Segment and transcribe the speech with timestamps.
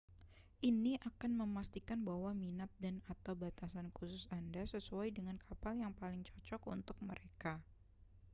[0.71, 6.61] ini akan memastikan bahwa minat dan/atau batasan khusus anda sesuai dengan kapal yang paling cocok
[6.75, 7.53] untuk mereka